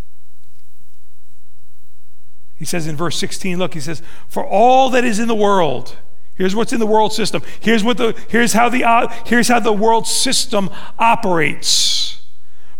[2.54, 5.96] He says in verse 16, look, he says, For all that is in the world,
[6.36, 7.42] here's what's in the world system.
[7.58, 10.70] Here's, what the, here's, how, the, uh, here's how the world system
[11.00, 12.01] operates.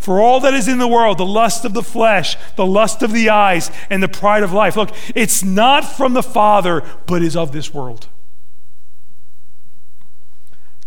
[0.03, 3.13] For all that is in the world, the lust of the flesh, the lust of
[3.13, 4.75] the eyes, and the pride of life.
[4.75, 8.09] Look, it's not from the Father, but is of this world.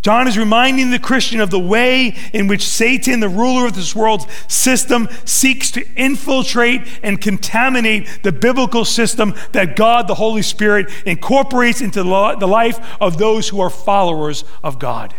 [0.02, 3.96] John is reminding the Christian of the way in which Satan, the ruler of this
[3.96, 10.90] world's system, seeks to infiltrate and contaminate the biblical system that God, the Holy Spirit,
[11.06, 15.14] incorporates into the life of those who are followers of God.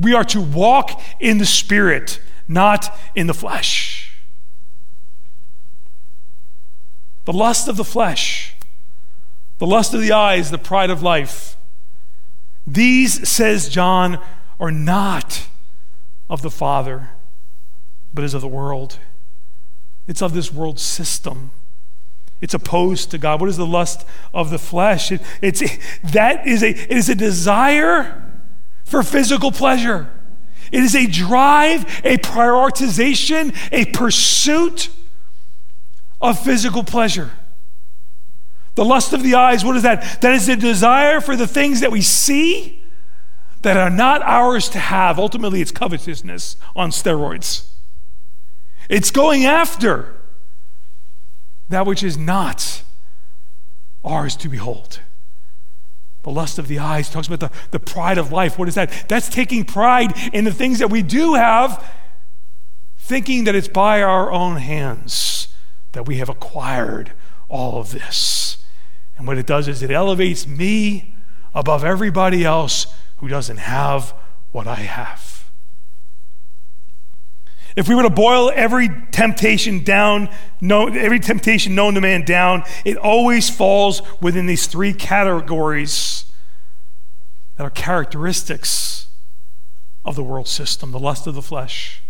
[0.00, 2.18] We are to walk in the Spirit
[2.48, 4.12] not in the flesh.
[7.24, 8.56] The lust of the flesh,
[9.58, 11.56] the lust of the eyes, the pride of life.
[12.66, 14.18] These, says John,
[14.58, 15.46] are not
[16.28, 17.10] of the Father,
[18.12, 18.98] but is of the world.
[20.08, 21.52] It's of this world system.
[22.40, 23.40] It's opposed to God.
[23.40, 25.12] What is the lust of the flesh?
[25.12, 25.62] It, it's,
[26.12, 28.20] that is a, it is a desire
[28.84, 30.10] for physical pleasure.
[30.72, 34.88] It is a drive, a prioritization, a pursuit
[36.20, 37.30] of physical pleasure.
[38.74, 40.22] The lust of the eyes, what is that?
[40.22, 42.82] That is the desire for the things that we see
[43.60, 45.18] that are not ours to have.
[45.18, 47.68] Ultimately, it's covetousness on steroids.
[48.88, 50.14] It's going after
[51.68, 52.82] that which is not
[54.04, 55.00] ours to behold.
[56.22, 58.58] The lust of the eyes talks about the, the pride of life.
[58.58, 59.08] What is that?
[59.08, 61.84] That's taking pride in the things that we do have,
[62.96, 65.48] thinking that it's by our own hands
[65.92, 67.12] that we have acquired
[67.48, 68.58] all of this.
[69.18, 71.14] And what it does is it elevates me
[71.54, 72.86] above everybody else
[73.18, 74.14] who doesn't have
[74.52, 75.31] what I have.
[77.74, 80.28] If we were to boil every temptation down,
[80.60, 86.26] every temptation known to man down, it always falls within these three categories
[87.56, 89.06] that are characteristics
[90.04, 92.02] of the world system the lust of the flesh,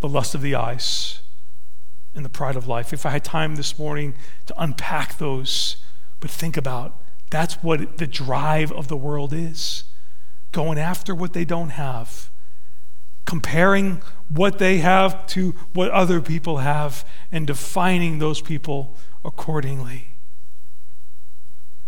[0.00, 1.20] the lust of the eyes,
[2.14, 2.92] and the pride of life.
[2.92, 4.14] If I had time this morning
[4.46, 5.76] to unpack those,
[6.20, 9.84] but think about that's what the drive of the world is
[10.52, 12.29] going after what they don't have
[13.24, 20.08] comparing what they have to what other people have and defining those people accordingly.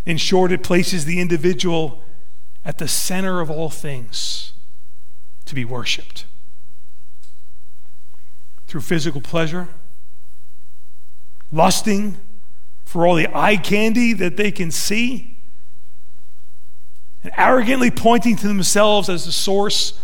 [0.05, 2.03] In short, it places the individual
[2.65, 4.53] at the center of all things
[5.45, 6.25] to be worshiped.
[8.67, 9.67] Through physical pleasure,
[11.51, 12.17] lusting
[12.85, 15.37] for all the eye candy that they can see,
[17.23, 19.97] and arrogantly pointing to themselves as the source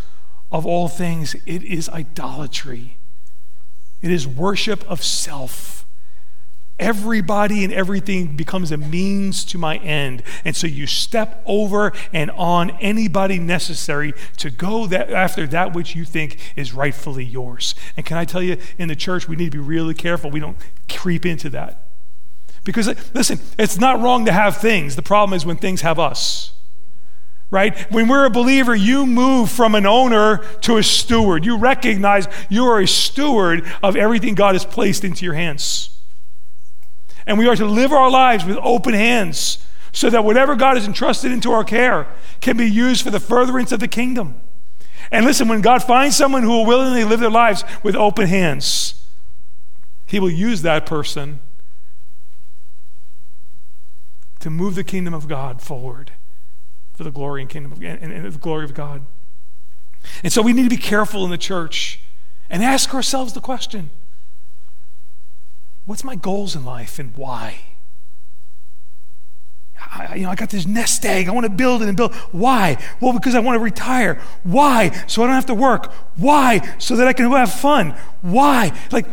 [0.51, 2.97] of all things, it is idolatry.
[4.01, 5.85] It is worship of self.
[6.79, 10.23] Everybody and everything becomes a means to my end.
[10.45, 15.93] And so you step over and on anybody necessary to go that, after that which
[15.93, 17.75] you think is rightfully yours.
[17.97, 20.39] And can I tell you, in the church, we need to be really careful we
[20.39, 21.85] don't creep into that.
[22.63, 24.95] Because, listen, it's not wrong to have things.
[24.95, 26.53] The problem is when things have us
[27.51, 27.77] right?
[27.91, 31.45] When we're a believer, you move from an owner to a steward.
[31.45, 35.97] You recognize you are a steward of everything God has placed into your hands.
[37.25, 40.85] And we are to live our lives with open hands so that whatever God has
[40.85, 42.07] entrusted into our care
[42.41, 44.39] can be used for the furtherance of the kingdom.
[45.11, 49.03] And listen, when God finds someone who will willingly live their lives with open hands,
[50.05, 51.39] He will use that person
[54.39, 56.11] to move the kingdom of God forward
[56.99, 59.05] for the glory and kingdom of, and, and the glory of God.
[60.21, 62.01] And so we need to be careful in the church
[62.49, 63.89] and ask ourselves the question
[65.85, 67.61] what's my goals in life and why?
[69.79, 71.29] I, you know, I got this nest egg.
[71.29, 72.13] I want to build it and build.
[72.33, 72.75] Why?
[72.99, 74.21] Well, because I want to retire.
[74.43, 74.89] Why?
[75.07, 75.93] So I don't have to work.
[76.17, 76.59] Why?
[76.79, 77.95] So that I can have fun.
[78.21, 78.77] Why?
[78.91, 79.05] Like,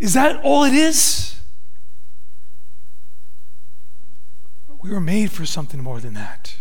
[0.00, 1.40] is that all it is?
[4.82, 6.56] We were made for something more than that.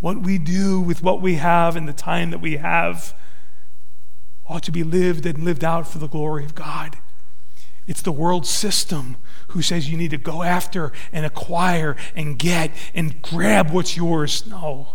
[0.00, 3.14] What we do with what we have and the time that we have
[4.48, 6.98] ought to be lived and lived out for the glory of God.
[7.86, 9.16] It's the world system
[9.48, 14.46] who says you need to go after and acquire and get and grab what's yours.
[14.46, 14.88] No.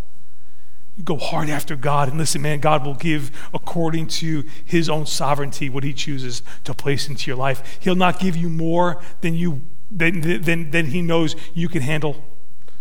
[0.98, 2.10] You go hard after God.
[2.10, 6.74] And listen, man, God will give according to his own sovereignty what he chooses to
[6.74, 7.78] place into your life.
[7.80, 12.24] He'll not give you more than you than, than, than he knows you can handle.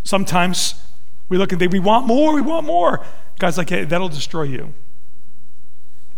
[0.04, 0.74] Sometimes
[1.31, 3.03] we look and think, we want more, we want more.
[3.39, 4.74] God's like, hey, that'll destroy you.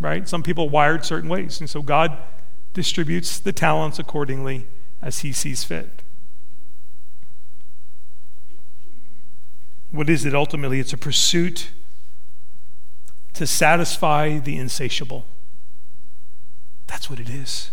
[0.01, 0.27] Right?
[0.29, 1.61] Some people wired certain ways.
[1.61, 2.17] And so God
[2.73, 4.67] distributes the talents accordingly
[5.01, 6.03] as he sees fit.
[9.93, 10.81] What is it ultimately?
[10.81, 11.71] It's a pursuit
[13.35, 15.27] to satisfy the insatiable.
[16.87, 17.71] That's what it is.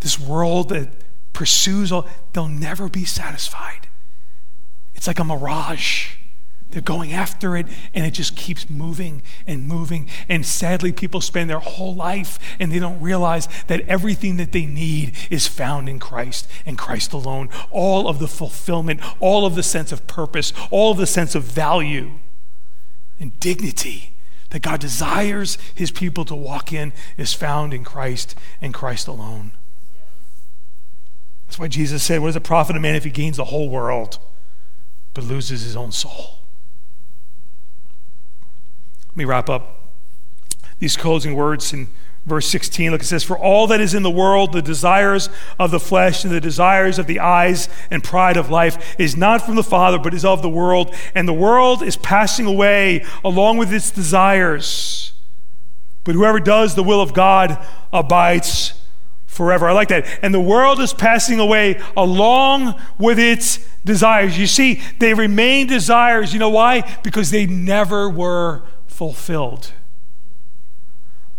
[0.00, 0.88] This world that
[1.34, 3.85] pursues all, they'll never be satisfied.
[4.96, 6.16] It's like a mirage.
[6.70, 10.10] They're going after it, and it just keeps moving and moving.
[10.28, 14.66] And sadly, people spend their whole life and they don't realize that everything that they
[14.66, 17.50] need is found in Christ and Christ alone.
[17.70, 21.44] All of the fulfillment, all of the sense of purpose, all of the sense of
[21.44, 22.18] value
[23.20, 24.12] and dignity
[24.50, 29.52] that God desires his people to walk in is found in Christ and Christ alone.
[31.46, 33.68] That's why Jesus said, What does it profit a man if he gains the whole
[33.68, 34.18] world
[35.16, 36.40] but loses his own soul?
[39.08, 39.94] Let me wrap up
[40.78, 41.88] these closing words in
[42.26, 42.90] verse 16.
[42.90, 46.22] Look, it says, For all that is in the world, the desires of the flesh
[46.22, 49.98] and the desires of the eyes and pride of life, is not from the Father,
[49.98, 50.94] but is of the world.
[51.14, 55.14] And the world is passing away along with its desires.
[56.04, 57.58] But whoever does the will of God
[57.90, 58.74] abides
[59.36, 59.68] forever.
[59.68, 60.06] I like that.
[60.22, 64.38] And the world is passing away along with its desires.
[64.38, 66.32] You see, they remain desires.
[66.32, 66.98] You know why?
[67.02, 69.72] Because they never were fulfilled.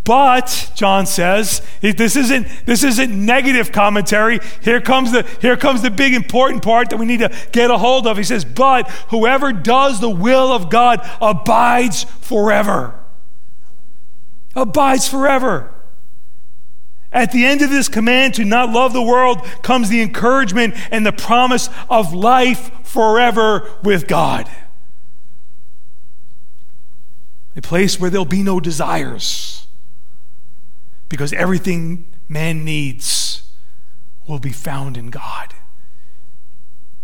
[0.07, 4.39] But John says this isn't this isn't negative commentary.
[4.61, 7.77] Here comes the here comes the big important part that we need to get a
[7.77, 8.15] hold of.
[8.15, 12.95] He says, "But whoever does the will of God abides forever."
[14.55, 15.71] Abides forever.
[17.17, 21.05] At the end of this command to not love the world comes the encouragement and
[21.05, 24.49] the promise of life forever with God
[27.57, 29.65] a place where there'll be no desires
[31.09, 33.41] because everything man needs
[34.27, 35.55] will be found in God.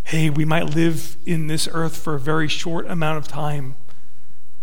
[0.03, 3.75] Hey, we might live in this earth for a very short amount of time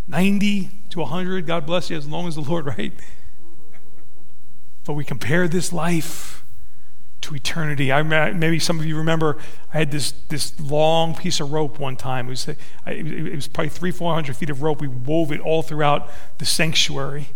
[0.06, 2.92] 90 to 100, God bless you, as long as the Lord, right?
[4.90, 6.44] But we compare this life
[7.20, 7.92] to eternity.
[7.92, 9.38] I maybe some of you remember
[9.72, 12.26] I had this this long piece of rope one time.
[12.26, 12.48] It was
[12.88, 14.80] it was probably three four hundred feet of rope.
[14.80, 17.28] We wove it all throughout the sanctuary,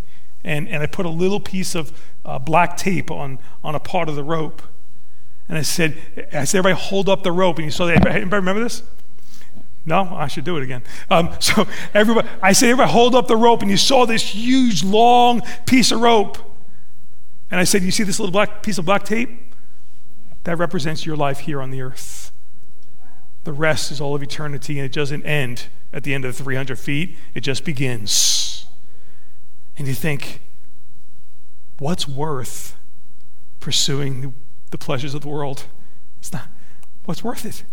[0.42, 4.08] and and I put a little piece of uh, black tape on on a part
[4.08, 4.60] of the rope,
[5.48, 5.96] and I said
[6.32, 8.04] I said everybody hold up the rope, and you saw that.
[8.04, 8.82] Remember this?
[9.86, 10.82] No, I should do it again.
[11.08, 14.82] Um, so everybody, I said everybody hold up the rope, and you saw this huge
[14.82, 16.50] long piece of rope.
[17.50, 19.54] And I said, You see this little black piece of black tape?
[20.44, 22.32] That represents your life here on the earth.
[23.44, 26.42] The rest is all of eternity, and it doesn't end at the end of the
[26.42, 28.66] 300 feet, it just begins.
[29.78, 30.40] And you think,
[31.78, 32.76] what's worth
[33.60, 34.34] pursuing
[34.70, 35.66] the pleasures of the world?
[36.18, 36.48] It's not.
[37.04, 37.64] What's worth it?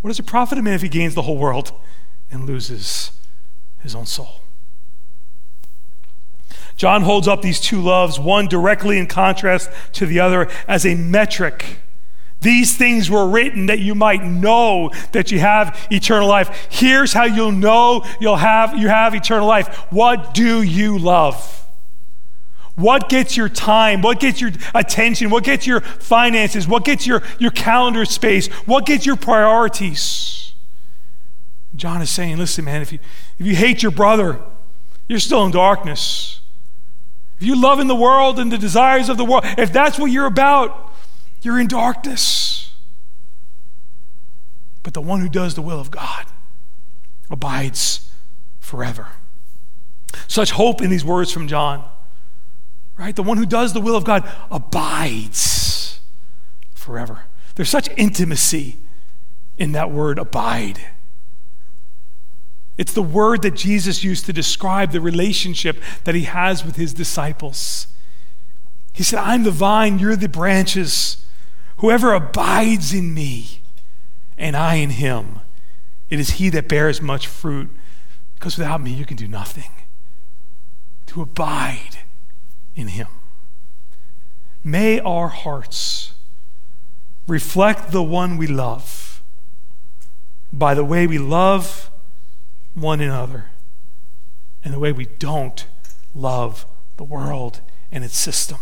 [0.00, 1.72] What does it profit a man if he gains the whole world
[2.32, 3.12] and loses
[3.78, 4.40] his own soul?
[6.76, 10.94] John holds up these two loves, one directly in contrast to the other, as a
[10.94, 11.78] metric
[12.40, 16.68] these things were written that you might know that you have eternal life.
[16.70, 19.66] Here's how you'll know you'll have you have eternal life.
[19.90, 21.66] What do you love?
[22.76, 24.02] What gets your time?
[24.02, 25.30] What gets your attention?
[25.30, 26.68] What gets your finances?
[26.68, 28.48] What gets your, your calendar space?
[28.66, 30.52] What gets your priorities?
[31.74, 32.98] John is saying, listen, man, if you,
[33.38, 34.40] if you hate your brother,
[35.08, 36.35] you're still in darkness.
[37.38, 40.10] If you love in the world and the desires of the world, if that's what
[40.10, 40.94] you're about,
[41.42, 42.72] you're in darkness.
[44.82, 46.26] But the one who does the will of God
[47.30, 48.10] abides
[48.58, 49.08] forever.
[50.28, 51.84] Such hope in these words from John,
[52.96, 53.14] right?
[53.14, 56.00] The one who does the will of God abides
[56.72, 57.24] forever.
[57.54, 58.78] There's such intimacy
[59.58, 60.80] in that word abide.
[62.78, 66.92] It's the word that Jesus used to describe the relationship that he has with his
[66.92, 67.86] disciples.
[68.92, 71.24] He said, I'm the vine, you're the branches.
[71.78, 73.60] Whoever abides in me
[74.36, 75.40] and I in him,
[76.10, 77.70] it is he that bears much fruit,
[78.34, 79.70] because without me you can do nothing.
[81.06, 81.98] To abide
[82.74, 83.08] in him.
[84.62, 86.12] May our hearts
[87.26, 89.22] reflect the one we love
[90.52, 91.90] by the way we love
[92.76, 93.46] one another
[94.62, 95.66] and the way we don't
[96.14, 96.66] love
[96.98, 97.60] the world
[97.90, 98.58] and its system.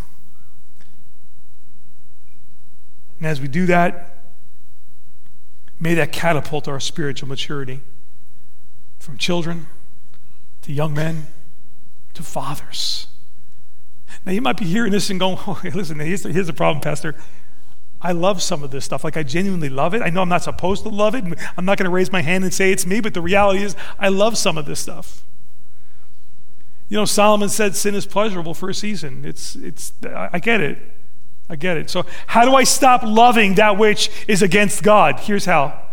[3.18, 4.18] And as we do that,
[5.80, 7.80] may that catapult our spiritual maturity
[8.98, 9.66] from children
[10.62, 11.26] to young men
[12.14, 13.08] to fathers.
[14.24, 17.14] Now, you might be hearing this and going, oh, listen, here's the, problem, Pastor.
[18.04, 19.02] I love some of this stuff.
[19.02, 20.02] Like, I genuinely love it.
[20.02, 21.24] I know I'm not supposed to love it.
[21.56, 23.74] I'm not going to raise my hand and say it's me, but the reality is,
[23.98, 25.24] I love some of this stuff.
[26.90, 29.24] You know, Solomon said sin is pleasurable for a season.
[29.24, 30.78] It's, it's, I get it.
[31.48, 31.88] I get it.
[31.88, 35.20] So, how do I stop loving that which is against God?
[35.20, 35.83] Here's how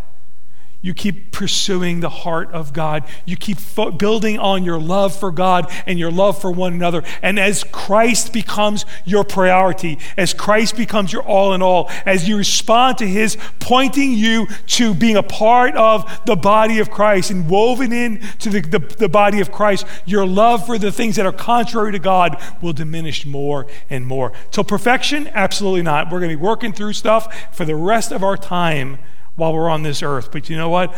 [0.82, 3.04] you keep pursuing the heart of God.
[3.24, 7.04] You keep fo- building on your love for God and your love for one another.
[7.22, 12.36] And as Christ becomes your priority, as Christ becomes your all in all, as you
[12.36, 17.48] respond to His pointing you to being a part of the body of Christ and
[17.48, 21.26] woven in to the, the, the body of Christ, your love for the things that
[21.26, 24.32] are contrary to God will diminish more and more.
[24.50, 25.28] So, perfection?
[25.28, 26.10] Absolutely not.
[26.10, 28.98] We're going to be working through stuff for the rest of our time
[29.36, 30.30] while we're on this earth.
[30.30, 30.94] But you know what?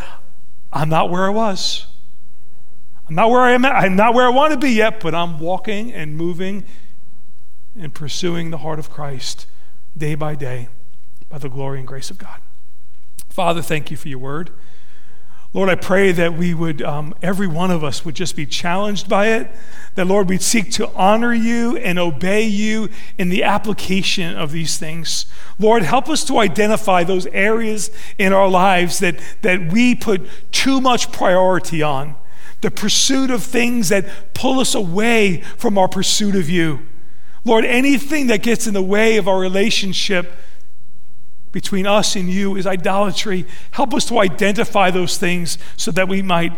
[0.72, 1.86] I'm not where I was.
[3.08, 3.64] I'm not where I am.
[3.64, 3.74] at.
[3.74, 6.64] I'm not where I want to be yet, but I'm walking and moving
[7.78, 9.46] and pursuing the heart of Christ
[9.96, 10.68] day by day
[11.28, 12.40] by the glory and grace of God.
[13.28, 14.50] Father, thank you for your word.
[15.54, 19.08] Lord, I pray that we would, um, every one of us would just be challenged
[19.08, 19.48] by it.
[19.94, 22.88] That, Lord, we'd seek to honor you and obey you
[23.18, 25.26] in the application of these things.
[25.60, 30.80] Lord, help us to identify those areas in our lives that, that we put too
[30.80, 32.16] much priority on.
[32.60, 36.80] The pursuit of things that pull us away from our pursuit of you.
[37.44, 40.32] Lord, anything that gets in the way of our relationship
[41.54, 43.46] between us and you is idolatry.
[43.70, 46.52] Help us to identify those things so that we might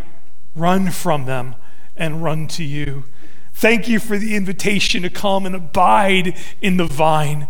[0.55, 1.55] run from them
[1.99, 3.05] and run to you.
[3.53, 7.47] Thank you for the invitation to come and abide in the vine.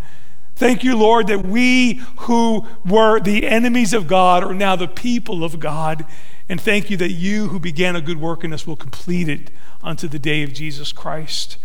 [0.57, 5.45] Thank you, Lord, that we who were the enemies of God are now the people
[5.45, 6.05] of God.
[6.49, 9.51] And thank you that you who began a good work in us will complete it
[9.81, 11.57] unto the day of Jesus Christ.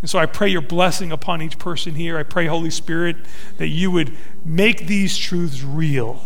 [0.00, 2.18] And so I pray your blessing upon each person here.
[2.18, 3.16] I pray, Holy Spirit,
[3.56, 6.22] that you would make these truths real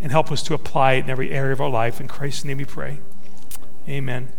[0.00, 2.00] and help us to apply it in every area of our life.
[2.00, 3.00] In Christ's name we pray.
[3.88, 4.32] Amen.